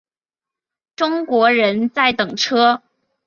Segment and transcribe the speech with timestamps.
[0.95, 2.81] 中国人在等车